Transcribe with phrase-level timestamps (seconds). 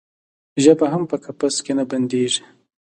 [0.63, 2.43] ژبه هم په قفس کې نه بندیږي.